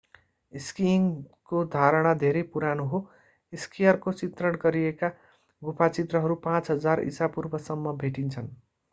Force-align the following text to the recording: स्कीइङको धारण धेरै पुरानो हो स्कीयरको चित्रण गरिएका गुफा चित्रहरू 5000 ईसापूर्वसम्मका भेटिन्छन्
स्कीइङको 0.53 1.59
धारण 1.73 2.07
धेरै 2.21 2.41
पुरानो 2.53 2.85
हो 2.93 3.01
स्कीयरको 3.53 4.13
चित्रण 4.21 4.57
गरिएका 4.63 5.09
गुफा 5.61 5.89
चित्रहरू 5.97 6.37
5000 6.47 7.03
ईसापूर्वसम्मका 7.05 7.93
भेटिन्छन् 7.99 8.49